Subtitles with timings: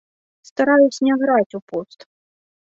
[0.49, 1.99] Стараюся не граць у пост.